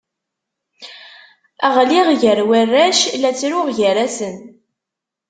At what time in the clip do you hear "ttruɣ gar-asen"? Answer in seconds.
3.33-4.37